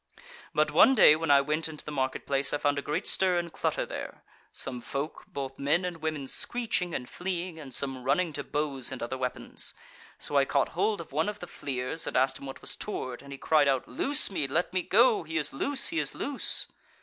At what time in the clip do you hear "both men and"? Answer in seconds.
5.27-5.97